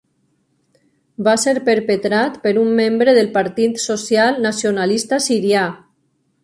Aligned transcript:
Va 1.27 1.35
ser 1.41 1.53
perpetrat 1.67 2.39
per 2.47 2.55
un 2.63 2.73
membre 2.81 3.15
del 3.19 3.31
Partit 3.39 3.79
Social 3.87 4.43
Nacionalista 4.49 5.23
Sirià. 5.31 5.73